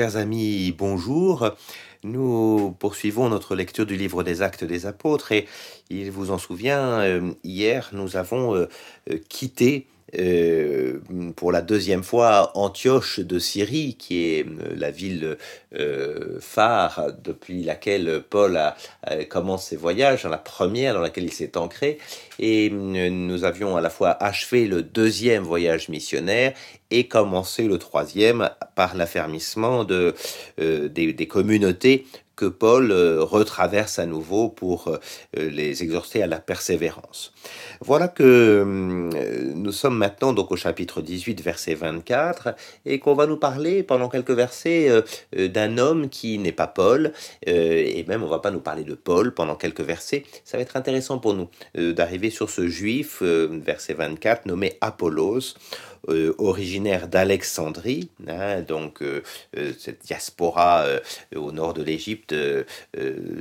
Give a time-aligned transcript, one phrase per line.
[0.00, 1.50] Chers amis, bonjour.
[2.04, 5.46] Nous poursuivons notre lecture du livre des actes des apôtres et
[5.90, 8.66] il vous en souvient, euh, hier nous avons euh,
[9.10, 9.86] euh, quitté
[11.36, 15.36] pour la deuxième fois Antioche de Syrie, qui est euh, la ville
[15.74, 21.32] euh, phare depuis laquelle Paul a, a, commence ses voyages, la première dans laquelle il
[21.32, 21.98] s'est ancré.
[22.38, 26.54] Et nous avions à la fois achevé le deuxième voyage missionnaire
[26.90, 30.14] et commencé le troisième par l'affermissement de,
[30.60, 32.06] euh, des communautés
[32.40, 34.96] que Paul euh, retraverse à nouveau pour euh,
[35.34, 37.34] les exhorter à la persévérance.
[37.82, 42.54] Voilà que euh, nous sommes maintenant donc au chapitre 18, verset 24,
[42.86, 44.88] et qu'on va nous parler pendant quelques versets
[45.36, 47.12] d'un homme qui n'est pas Paul,
[47.46, 50.24] et même on va pas nous parler de Paul pendant quelques versets.
[50.44, 55.54] Ça va être intéressant pour nous d'arriver sur ce juif, verset 24, nommé Apollos
[56.38, 59.04] originaire d'Alexandrie, hein, donc
[59.78, 60.86] cette diaspora
[61.36, 62.29] au nord de l'Égypte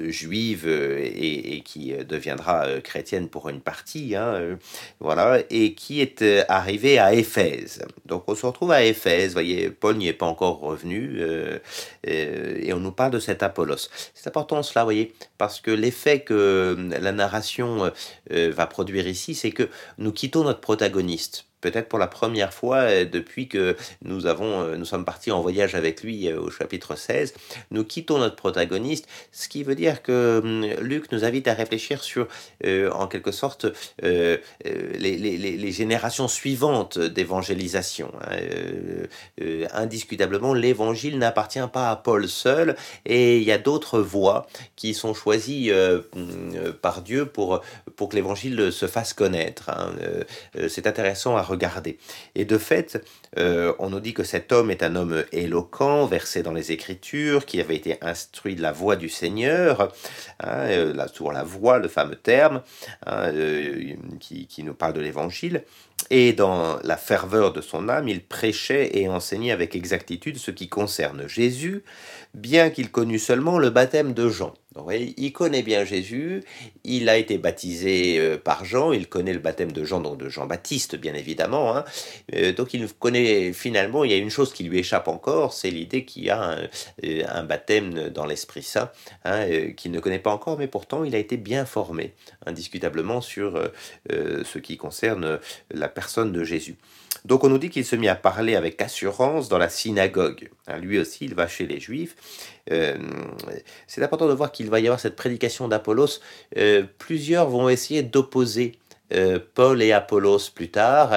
[0.08, 4.58] juive et, et, qui deviendra chrétienne pour une partie, hein,
[5.00, 7.84] voilà, et qui est arrivé à Éphèse.
[8.06, 11.22] Donc on se retrouve à Éphèse, voyez, Paul n'y est pas encore revenu,
[12.04, 13.90] et on nous parle de cet Apollos.
[14.14, 17.92] C'est important cela, voyez, parce que l'effet que la narration
[18.30, 23.06] va produire ici, c'est que nous quittons notre protagoniste peut-être pour la première fois euh,
[23.06, 26.96] depuis que nous, avons, euh, nous sommes partis en voyage avec lui euh, au chapitre
[26.96, 27.34] 16,
[27.72, 32.04] nous quittons notre protagoniste, ce qui veut dire que hum, Luc nous invite à réfléchir
[32.04, 32.28] sur,
[32.94, 33.66] en quelque sorte,
[34.02, 34.40] les,
[34.98, 38.12] les, les, générations suivantes d'évangélisation.
[38.22, 39.66] Hein.
[39.74, 45.14] Indiscutablement, l'évangile n'appartient pas à Paul seul, et il y a d'autres voies qui sont
[45.14, 47.62] choisies hum, par Dieu pour,
[47.96, 49.70] pour que l'évangile se fasse connaître.
[49.70, 49.94] Hein.
[50.68, 51.44] C'est intéressant à
[52.36, 53.04] Et de fait,
[53.38, 57.46] euh, on nous dit que cet homme est un homme éloquent, versé dans les Écritures,
[57.46, 59.94] qui avait été instruit de la voix du Seigneur,
[60.40, 62.62] hein, euh, là, sur la voix, le fameux terme,
[63.06, 65.64] hein, euh, qui nous parle de l'Évangile.
[66.10, 70.68] Et dans la ferveur de son âme, il prêchait et enseignait avec exactitude ce qui
[70.68, 71.84] concerne Jésus,
[72.34, 74.54] bien qu'il connût seulement le baptême de Jean.
[74.76, 76.44] Donc, il connaît bien Jésus,
[76.84, 80.30] il a été baptisé euh, par Jean, il connaît le baptême de Jean, donc de
[80.30, 81.76] Jean-Baptiste, bien évidemment.
[81.76, 81.86] Hein.
[82.36, 85.72] Euh, donc il connaît finalement, il y a une chose qui lui échappe encore, c'est
[85.72, 86.70] l'idée qu'il y a un,
[87.04, 88.92] euh, baptême dans l'Esprit Saint,
[89.26, 92.14] hein, qu'il ne connaît pas encore, mais pourtant il a été bien formé,
[92.46, 93.60] indiscutablement, sur
[94.10, 95.40] ce qui concerne
[95.72, 96.78] la personne de Jésus.
[97.26, 100.50] Donc on nous dit qu'il se mit à parler avec assurance dans la synagogue.
[100.68, 102.16] Hein, lui aussi, il va chez les Juifs.
[102.72, 102.98] Euh,
[103.88, 106.20] c'est important de voir qu'il va y avoir cette prédication d'Apollos.
[106.58, 108.74] Euh, plusieurs vont essayer d'opposer
[109.12, 111.14] euh, Paul et Apollos plus tard.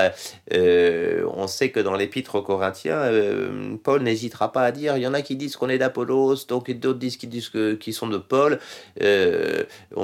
[0.51, 3.11] On sait que dans l'épître aux Corinthiens,
[3.85, 6.71] Paul n'hésitera pas à dire il y en a qui disent qu'on est d'Apollos, donc
[6.71, 8.59] d'autres disent qu'ils disent qu'ils sont de Paul.
[9.01, 9.03] On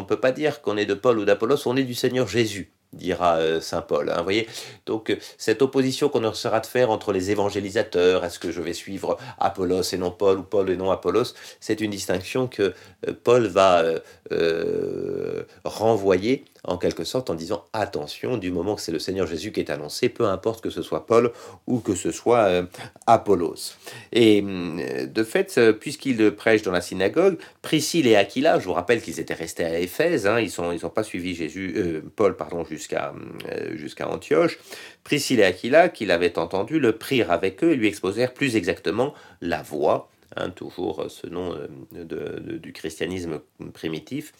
[0.01, 2.71] ne peut pas dire qu'on est de Paul ou d'Apollos, on est du Seigneur Jésus
[2.93, 4.11] dira euh, saint Paul.
[4.11, 4.49] Hein, voyez
[4.87, 9.19] Donc, cette opposition qu'on essaiera de faire entre les évangélisateurs, est-ce que je vais suivre
[9.39, 12.75] Apollos et non Paul, ou Paul et non Apollos, c'est une distinction que
[13.07, 13.99] euh, Paul va euh,
[14.33, 19.53] euh, renvoyer en quelque sorte en disant attention, du moment que c'est le Seigneur Jésus
[19.53, 21.33] qui est annoncé, peu importe que ce soit Paul
[21.67, 22.63] ou que ce soit euh,
[23.07, 23.75] Apollos.
[24.13, 29.01] Et euh, de fait, puisqu'il prêche dans la synagogue, Priscille et Aquila, je vous rappelle
[29.01, 32.65] qu'ils étaient restés à Éphèse, hein, ils n'ont ils pas suivi Jésus, euh, Paul pardon,
[32.65, 33.13] jusqu'à
[33.51, 34.59] euh, Antioche,
[35.05, 39.15] Priscille et Aquila, qu'il avait entendu, le prirent avec eux et lui exposèrent plus exactement
[39.41, 41.57] la voie, hein, toujours ce nom
[41.93, 43.41] de, du christianisme
[43.73, 44.33] primitif,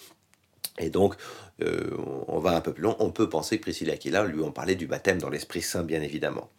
[0.79, 1.15] et donc,
[1.63, 1.91] euh,
[2.29, 2.97] on va un peu plus loin.
[3.01, 6.03] On peut penser que Priscilla Aquila lui ont parlé du baptême dans l'Esprit Saint, bien
[6.03, 6.51] évidemment.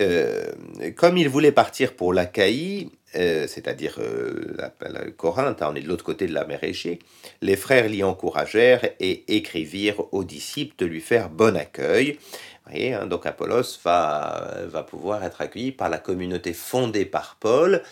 [0.00, 0.52] Euh,
[0.96, 3.98] comme il voulait partir pour l'Achaïe, euh, c'est-à-dire
[4.56, 4.70] la,
[5.16, 7.00] Corinthe, hein, on est de l'autre côté de la mer Égée,
[7.42, 12.18] les frères l'y encouragèrent et écrivirent aux disciples de lui faire bon accueil.
[12.66, 17.36] Vous voyez, hein, donc Apollos va, va pouvoir être accueilli par la communauté fondée par
[17.40, 17.82] Paul,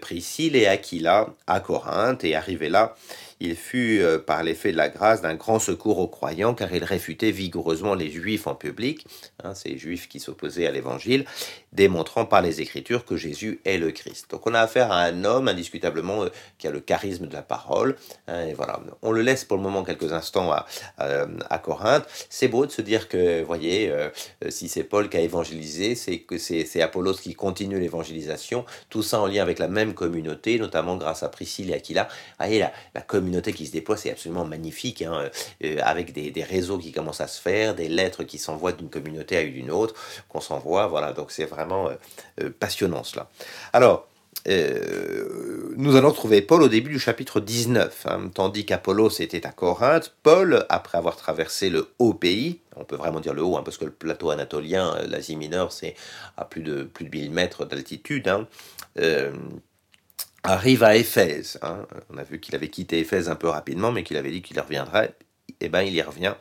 [0.00, 2.94] Priscille et Aquila à Corinthe, et arrivé là,
[3.40, 6.84] il fut, euh, par l'effet de la grâce, d'un grand secours aux croyants, car il
[6.84, 9.06] réfutait vigoureusement les juifs en public,
[9.42, 11.24] hein, ces juifs qui s'opposaient à l'évangile,
[11.72, 14.30] démontrant par les Écritures que Jésus est le Christ.
[14.30, 16.28] Donc on a affaire à un homme, indiscutablement, euh,
[16.58, 17.96] qui a le charisme de la parole.
[18.28, 20.66] Hein, et voilà, on le laisse pour le moment quelques instants à,
[20.96, 22.06] à Corinthe.
[22.30, 24.08] C'est beau de se dire que, voyez, euh,
[24.48, 29.20] si c'est Paul qui a évangélisé, c'est que c'est Apollos qui continue l'évangélisation, tout ça
[29.20, 32.08] en lien avec la même communauté, notamment grâce à Priscille et Aquila.
[32.38, 35.28] Voyez, la, la communauté qui se déploie, c'est absolument magnifique, hein,
[35.62, 39.36] euh, avec des, réseaux qui commencent à se faire, des lettres qui s'envoient d'une communauté
[39.36, 39.94] à une autre,
[40.28, 41.94] qu'on s'envoie, voilà, donc c'est vraiment euh,
[42.42, 43.28] euh, passionnant cela.
[43.72, 44.08] Alors,
[44.46, 48.06] euh, nous allons trouver Paul au début du chapitre 19.
[48.06, 48.30] Hein.
[48.32, 53.20] tandis qu'Apollos était à Corinthe, Paul, après avoir traversé le haut pays, on peut vraiment
[53.20, 55.94] dire le haut, hein, parce que le plateau anatolien, euh, l'Asie mineure, c'est
[56.36, 58.46] à plus de, plus de 1000 mètres d'altitude, hein,
[58.98, 59.32] euh,
[60.42, 61.58] arrive à Éphèse.
[62.10, 64.60] On a vu qu'il avait quitté Éphèse un peu rapidement, mais qu'il avait dit qu'il
[64.60, 65.14] reviendrait.
[65.60, 66.34] Eh bien, il y revient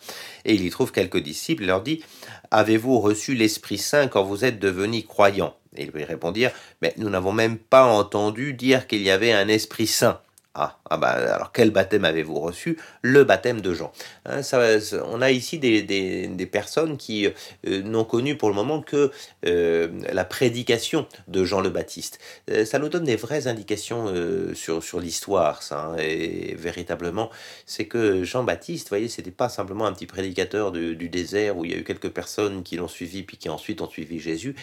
[0.43, 1.63] et il y trouve quelques disciples.
[1.63, 2.03] Il leur dit
[2.51, 5.55] Avez-vous reçu l'Esprit Saint quand vous êtes devenus croyants?
[5.77, 9.87] Ils lui répondirent Mais nous n'avons même pas entendu dire qu'il y avait un Esprit
[9.87, 10.19] Saint.
[10.55, 12.77] Ah, ah bah, alors quel baptême avez-vous reçu?
[13.01, 13.91] Le baptême de Jean.
[14.25, 14.61] Hein, ça,
[15.05, 19.09] on a ici des, des, personnes qui euh, n'ont connu pour le moment que
[19.47, 22.19] euh, la prédication de Jean le Baptiste.
[22.51, 24.13] Euh, ça nous donne des vraies indications
[24.53, 25.85] sur, sur l'histoire, ça.
[25.85, 27.31] Hein, et véritablement,
[27.65, 31.65] c'est que Jean-Baptiste, vous voyez, c'était pas simplement un petit prédicateur du, du désert où
[31.65, 34.55] il y a eu quelques personnes qui l'ont suivi puis qui ensuite ont suivi Jésus.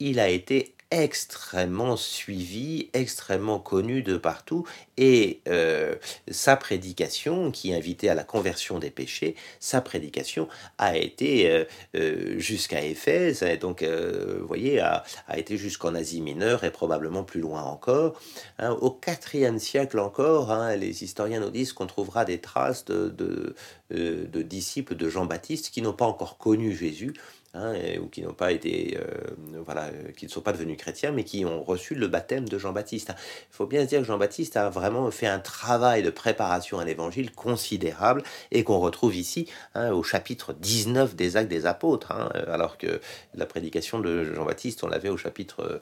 [0.00, 4.66] Il a été extrêmement suivi, extrêmement connu de partout,
[4.96, 5.94] et euh,
[6.30, 10.48] sa prédication, qui invitait à la conversion des péchés, sa prédication
[10.78, 11.64] a été euh,
[11.94, 15.04] euh, jusqu'à Éphèse, donc, vous voyez, a,
[15.36, 18.18] été jusqu'en Asie mineure et probablement plus loin encore.
[18.58, 18.98] Hein, au
[19.34, 23.54] IVe siècle encore, hein, les historiens nous disent qu'on trouvera des traces de
[23.90, 27.12] disciples de Jean-Baptiste qui n'ont pas encore connu Jésus,
[27.58, 31.10] Hein, ou qui n'ont pas été, euh, voilà, euh, qui ne sont pas devenus chrétiens,
[31.10, 33.12] mais qui ont reçu le baptême de Jean-Baptiste.
[33.50, 36.84] Il faut bien se dire que Jean-Baptiste a vraiment fait un travail de préparation à
[36.84, 38.22] l'évangile considérable
[38.52, 43.00] et qu'on retrouve ici hein, au chapitre 19 des Actes des Apôtres, hein, alors que
[43.34, 45.80] la prédication de Jean-Baptiste, on l'avait au chapitre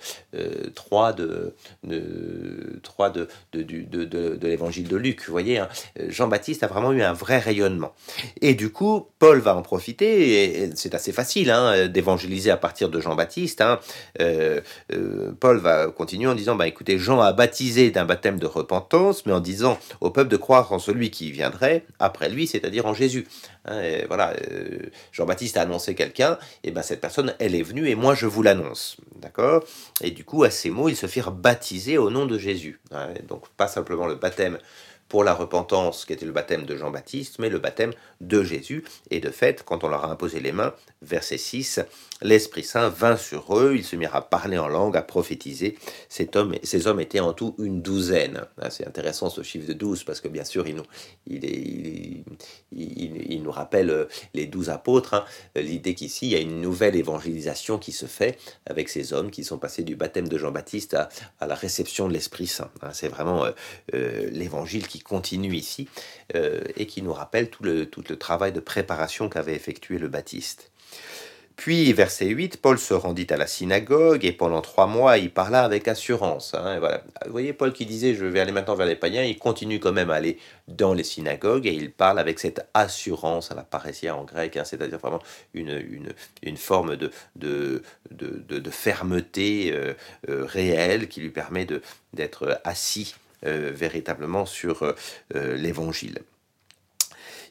[0.74, 1.52] 3 euh,
[1.82, 5.24] de, 3 de, de, de, de l'évangile de Luc.
[5.26, 5.62] Vous voyez,
[6.08, 7.94] Jean-Baptiste a vraiment eu un vrai rayonnement.
[8.40, 12.88] Et du coup, Paul va en profiter, et c'est assez facile Hein, d'évangéliser à partir
[12.88, 13.60] de Jean-Baptiste.
[13.60, 13.80] Hein.
[14.20, 14.60] Euh,
[14.92, 19.26] euh, Paul va continuer en disant, bah, écoutez, Jean a baptisé d'un baptême de repentance,
[19.26, 22.94] mais en disant au peuple de croire en celui qui viendrait après lui, c'est-à-dire en
[22.94, 23.26] Jésus.
[23.66, 24.78] Hein, voilà, euh,
[25.12, 28.42] Jean-Baptiste a annoncé quelqu'un, et ben cette personne, elle est venue, et moi je vous
[28.42, 28.96] l'annonce.
[29.16, 29.64] D'accord?
[30.02, 32.80] Et du coup, à ces mots, ils se firent baptiser au nom de Jésus.
[33.28, 34.58] donc pas simplement le baptême
[35.08, 38.84] pour la repentance, qui était le baptême de Jean-Baptiste, mais le baptême de Jésus.
[39.10, 41.80] Et de fait, quand on leur a imposé les mains, verset 6,
[42.22, 45.76] l'Esprit Saint vint sur eux, ils se mirent à parler en langue, à prophétiser.
[46.08, 48.42] Cet homme, ces hommes étaient en tout une douzaine.
[48.60, 50.86] Ah, c'est intéressant ce chiffre de 12, parce que bien sûr, il nous,
[51.26, 52.24] il,
[52.72, 54.04] il, nous rappelle euh,
[54.34, 55.14] les douze apôtres.
[55.14, 55.24] Hein.
[55.54, 59.44] L'idée qu'ici, il y a une nouvelle évangélisation qui se fait avec ces hommes qui
[59.44, 62.70] sont passés du baptême de Jean-Baptiste à, la réception de l'Esprit Saint.
[62.82, 62.90] Hein.
[62.92, 63.52] C'est vraiment euh,
[63.94, 65.88] euh, l'évangile qui continue ici
[66.34, 70.08] euh, et qui nous rappelle tout le, tout le travail de préparation qu'avait effectué le
[70.08, 70.70] Baptiste.
[71.56, 75.64] Puis, verset 8, Paul se rendit à la synagogue et pendant trois mois, il parla
[75.64, 76.54] avec assurance.
[76.54, 76.78] Hein.
[77.24, 79.92] Vous voyez, Paul qui disait je vais aller maintenant vers les païens, il continue quand
[79.92, 80.38] même à aller
[80.68, 84.64] dans les synagogues et il parle avec cette assurance à la parésia en grec, hein,
[84.64, 85.22] c'est-à-dire vraiment
[85.54, 86.12] une,
[86.56, 87.82] forme de,
[88.70, 89.94] fermeté euh,
[90.28, 91.66] euh, réelle qui lui permet
[92.12, 93.14] d'être assis
[93.46, 94.94] euh, véritablement sur
[95.34, 96.20] l'évangile.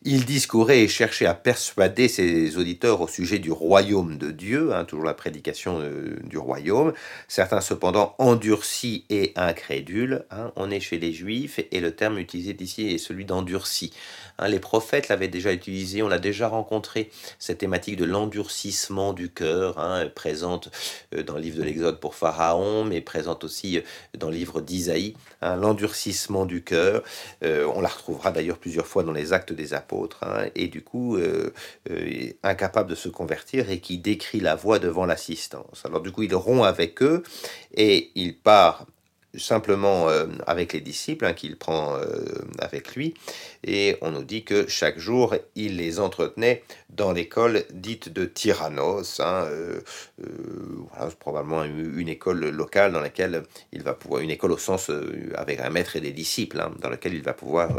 [0.07, 4.85] Il discourait et cherchait à persuader ses auditeurs au sujet du royaume de Dieu, hein,
[4.85, 5.81] toujours la prédication
[6.23, 6.93] du royaume.
[7.27, 10.23] Certains cependant endurcis et incrédules.
[10.29, 13.93] Hein, on est chez les juifs et le terme utilisé ici est celui d'endurci.
[14.37, 19.29] Hein, les prophètes l'avaient déjà utilisé, on a déjà rencontré cette thématique de l'endurcissement du
[19.29, 20.69] cœur, hein, présente
[21.13, 23.81] euh, dans le livre de l'Exode pour Pharaon, mais présente aussi euh,
[24.17, 27.03] dans le livre d'Isaïe, hein, l'endurcissement du cœur.
[27.43, 30.23] Euh, on la retrouvera d'ailleurs plusieurs fois dans les actes des apôtres,
[30.55, 31.17] et du coup,
[32.43, 35.83] incapable de se convertir et qui décrit la voie devant l'assistance.
[35.85, 37.23] Alors du coup, il rompt avec eux
[37.73, 38.85] et il part
[39.37, 42.05] simplement euh, avec les disciples hein, qu'il prend euh,
[42.59, 43.13] avec lui.
[43.63, 49.19] Et on nous dit que chaque jour, il les entretenait dans l'école dite de Tyrannos.
[49.19, 49.81] Hein, euh,
[51.19, 54.91] probablement une, école locale dans laquelle il va pouvoir, une école au sens
[55.35, 57.69] avec un maître et des disciples, hein, dans laquelle il va pouvoir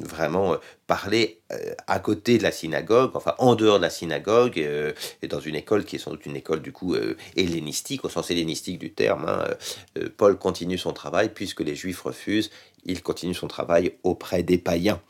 [0.00, 0.56] vraiment
[0.86, 1.40] parler
[1.86, 5.84] à côté de la synagogue, enfin en dehors de la synagogue, et dans une école
[5.84, 6.96] qui est sans doute une école du coup
[7.36, 9.44] hellénistique, au sens hellénistique du terme, Hein,
[9.98, 12.50] euh, Paul continue son travail, puisque les Juifs refusent,
[12.84, 15.00] il continue son travail auprès des païens.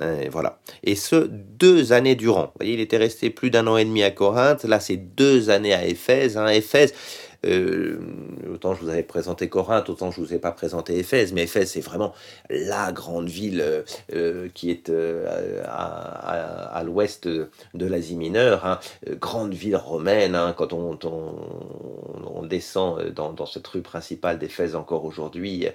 [0.00, 0.58] Hein, et voilà.
[0.82, 2.46] Et ce, deux années durant.
[2.46, 4.64] Vous voyez, il était resté plus d'un an et demi à Corinthe.
[4.64, 6.36] Là, c'est deux années à Éphèse.
[6.36, 6.48] Hein.
[6.48, 6.94] Éphèse,
[8.72, 11.80] je vous avais présenté Corinthe, autant je vous ai pas présenté Éphèse, mais Éphèse c'est
[11.80, 12.14] vraiment
[12.48, 13.84] la grande ville
[14.54, 14.90] qui est
[15.66, 18.78] à, l'ouest de l'Asie mineure, hein.
[19.20, 20.34] grande ville romaine.
[20.34, 20.54] Hein.
[20.56, 20.96] quand on,
[22.44, 25.66] descend dans, cette rue principale d'Éphèse encore aujourd'hui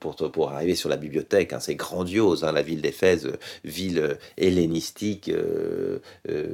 [0.00, 2.44] pour, pour arriver sur la bibliothèque, hein, c'est grandiose.
[2.44, 3.32] la ville d'Éphèse,
[3.64, 5.30] ville hellénistique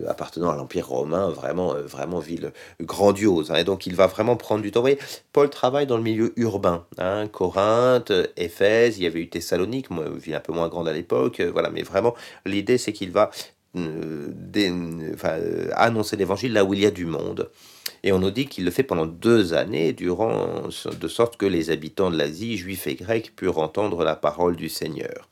[0.06, 3.52] appartenant à l'Empire romain, vraiment, vraiment ville grandiose.
[3.56, 4.78] et donc il va vraiment prendre du temps.
[5.32, 6.86] Paul travaille dans le milieu urbain.
[7.32, 11.40] Corinthe, Éphèse, il y avait eu Thessalonique, ville un peu moins grande à l'époque.
[11.40, 13.30] voilà, mais vraiment, l'idée c'est qu'il va
[13.76, 17.50] euh, euh, annoncer l'évangile là où il y a du monde.
[18.02, 20.68] Et on nous dit qu'il le fait pendant deux années, durant,
[21.00, 24.68] de sorte que les habitants de l'Asie, juifs et grecs, purent entendre la parole du
[24.68, 25.28] Seigneur.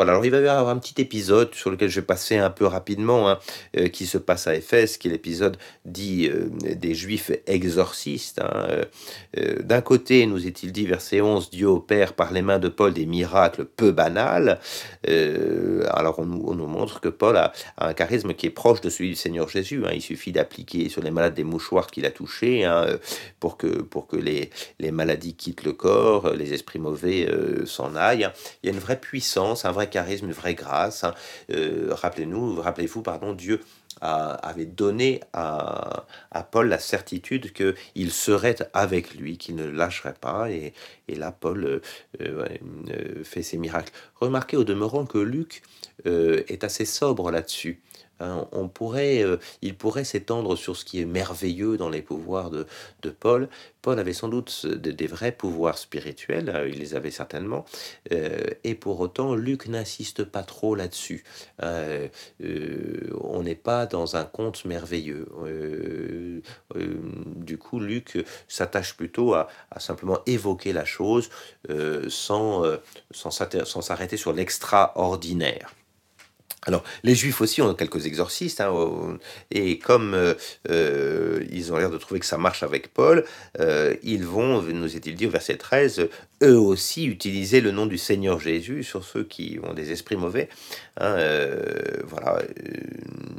[0.00, 2.48] Voilà, alors il va y avoir un petit épisode sur lequel je vais passer un
[2.48, 3.38] peu rapidement, hein,
[3.76, 8.40] euh, qui se passe à Éphèse, qui est l'épisode dit euh, des Juifs exorcistes.
[8.40, 8.84] Hein,
[9.36, 12.94] euh, D'un côté, nous est-il dit, verset 11, Dieu opère par les mains de Paul
[12.94, 14.58] des miracles peu banals.
[15.06, 18.88] alors on nous, on nous, montre que Paul a, un charisme qui est proche de
[18.88, 19.82] celui du Seigneur Jésus.
[19.84, 19.90] Hein.
[19.92, 22.66] il suffit d'appliquer sur les malades des mouchoirs qu'il a touchés
[23.38, 27.28] pour que, pour que les, les maladies quittent le corps, les esprits mauvais
[27.66, 28.30] s'en aillent.
[28.62, 31.04] Il y a une vraie puissance, un vrai charisme, une vraie grâce.
[31.04, 31.14] Hein.
[31.52, 33.60] Euh, rappelez-nous, rappelez-vous, pardon, Dieu
[34.02, 36.06] avait donné à,
[36.50, 40.50] Paul la certitude qu'il serait avec lui, qu'il ne lâcherait pas.
[40.50, 40.72] Et,
[41.08, 41.80] là, Paul euh,
[42.22, 43.92] euh, fait ses miracles.
[44.14, 45.62] Remarquez au demeurant que Luc
[46.06, 47.82] est assez sobre là-dessus.
[48.20, 52.50] Hein, on pourrait, euh, il pourrait s'étendre sur ce qui est merveilleux dans les pouvoirs
[52.50, 52.66] de,
[53.18, 53.48] Paul.
[53.82, 57.64] Paul avait sans doute des vrais pouvoirs spirituels, euh, il les avait certainement,
[58.12, 61.24] euh, et pour autant, Luc n'insiste pas trop là-dessus.
[61.60, 65.26] on n'est pas dans un conte merveilleux.
[66.74, 69.48] du coup, Luc s'attache plutôt à,
[69.78, 71.30] simplement évoquer la chose
[72.08, 72.62] sans,
[73.12, 75.74] sans s'arrêter sur l'extraordinaire.
[76.66, 79.18] Alors, les juifs aussi ont quelques exorcistes, hein,
[79.50, 80.34] et comme euh,
[80.68, 83.24] euh, ils ont l'air de trouver que ça marche avec Paul,
[83.58, 86.08] euh, ils vont, nous est-il dit au verset 13,
[86.42, 90.48] eux aussi utiliser le nom du Seigneur Jésus sur ceux qui ont des esprits mauvais.
[90.98, 91.16] Hein,
[92.04, 92.42] voilà,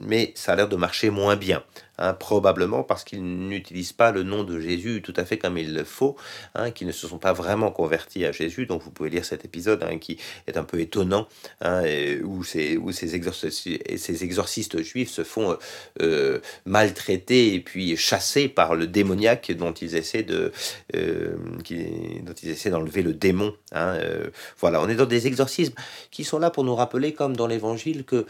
[0.07, 1.63] mais ça a l'air de marcher moins bien.
[1.97, 5.73] Hein, probablement parce qu'ils n'utilisent pas le nom de Jésus tout à fait comme il
[5.73, 6.15] le faut,
[6.55, 8.65] hein, qu'ils ne se sont pas vraiment convertis à Jésus.
[8.65, 10.17] Donc vous pouvez lire cet épisode hein, qui
[10.47, 11.27] est un peu étonnant,
[11.61, 15.57] où, ces, où ces, exorcistes, juifs se font
[16.01, 20.51] euh, maltraiter et puis chasser par le démoniaque dont ils essaient de,
[20.95, 21.35] euh,
[22.23, 23.53] dont ils essaient d'enlever le démon.
[23.75, 25.75] Euh, voilà, on est dans des exorcismes
[26.09, 28.25] qui sont là pour nous rappeler, comme dans l'Évangile, que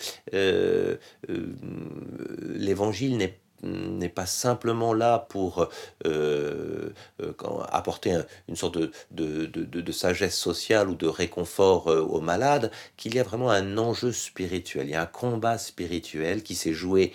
[2.58, 5.68] l'Évangile n'est n'est pas simplement là pour
[6.06, 7.34] euh, euh,
[7.72, 8.77] apporter une sorte
[9.12, 14.12] de, sagesse sociale ou de réconfort euh, aux malades, qu'il y a vraiment un enjeu
[14.12, 17.13] spirituel, il y a un combat spirituel qui s'est joué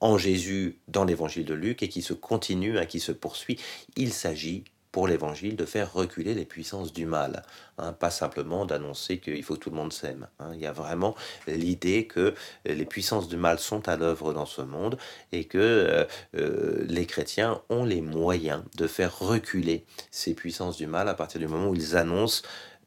[0.00, 3.58] en Jésus dans l'évangile de Luc et qui se continue, hein, qui se poursuit.
[3.96, 7.42] Il s'agit pour l'évangile de faire reculer les puissances du mal,
[7.78, 10.28] hein, pas simplement d'annoncer qu'il faut que tout le monde s'aime.
[10.38, 10.50] Hein.
[10.54, 12.34] Il y a vraiment l'idée que
[12.66, 14.98] les puissances du mal sont à l'œuvre dans ce monde
[15.32, 16.04] et que euh,
[16.36, 21.40] euh, les chrétiens ont les moyens de faire reculer ces puissances du mal à partir
[21.40, 22.42] du moment où ils annoncent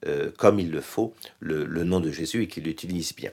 [0.05, 3.31] euh, comme il le faut le, le nom de Jésus et qu'ils l'utilisent bien.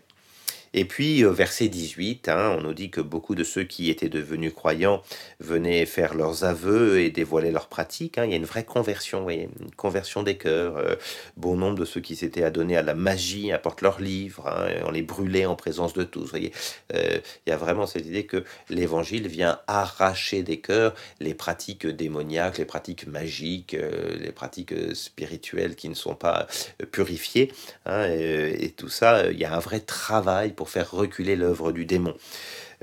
[0.74, 4.54] Et puis, verset 18, hein, on nous dit que beaucoup de ceux qui étaient devenus
[4.54, 5.02] croyants
[5.38, 8.16] venaient faire leurs aveux et dévoiler leurs pratiques.
[8.16, 8.24] Hein.
[8.24, 10.78] Il y a une vraie conversion, une conversion des cœurs.
[10.78, 10.96] Euh,
[11.36, 14.90] bon nombre de ceux qui s'étaient adonnés à la magie apportent leurs livres, hein, on
[14.90, 16.30] les brûlait en présence de tous.
[16.30, 16.52] voyez,
[16.94, 21.86] euh, il y a vraiment cette idée que l'évangile vient arracher des cœurs les pratiques
[21.86, 26.46] démoniaques, les pratiques magiques, euh, les pratiques spirituelles qui ne sont pas
[26.92, 27.52] purifiées.
[27.88, 31.84] et, et, tout ça, il y a un vrai travail pour faire reculer l'œuvre du
[31.84, 32.14] démon.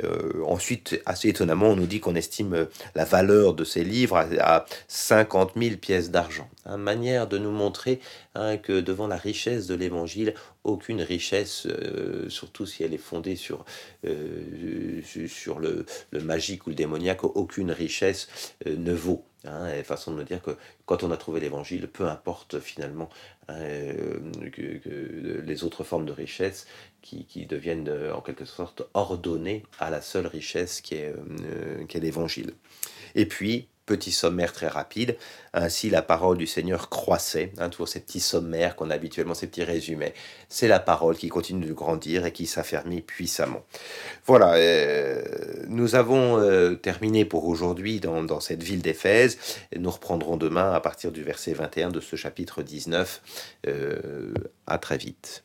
[0.03, 4.17] Euh, ensuite, assez étonnamment, on nous dit qu'on estime euh, la valeur de ces livres
[4.39, 6.49] à, 50 000 pièces d'argent.
[6.65, 7.99] Une hein, manière de nous montrer
[8.35, 10.33] hein, que devant la richesse de l'évangile,
[10.63, 13.65] aucune richesse, euh, surtout si elle est fondée sur,
[15.27, 18.27] sur le, magique ou le démoniaque, aucune richesse
[18.65, 19.23] ne vaut.
[19.45, 23.09] Hein, et façon de nous dire que quand on a trouvé l'évangile, peu importe finalement
[23.47, 26.67] que, les autres formes de richesse
[27.01, 32.53] qui, qui deviennent en quelque sorte ordonnées à la seule richesse qui est, euh, l'évangile.
[33.15, 35.17] Et puis, petit sommaire très rapide.
[35.51, 39.47] Ainsi, la parole du Seigneur croissait, hein, toujours ces petits sommaires qu'on a habituellement, ces
[39.47, 40.13] petits résumés.
[40.47, 43.65] C'est la parole qui continue de grandir et qui s'affermit puissamment.
[44.27, 45.23] Voilà, euh,
[45.67, 49.39] nous avons euh, terminé pour aujourd'hui dans, cette ville d'Éphèse.
[49.75, 53.21] Nous reprendrons demain à partir du verset 21 de ce chapitre 19.
[53.67, 54.33] Euh,
[54.67, 55.43] à très vite.